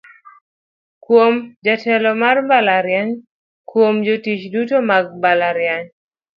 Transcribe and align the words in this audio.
"Kuom: 1.05 1.33
Jatelono 1.65 2.13
mar 2.23 2.35
mbalariany, 2.45 3.11
Kuom: 3.69 3.95
Jotich 4.09 4.43
duto 4.57 4.77
mag 4.89 5.05
mbalariany". 5.17 5.87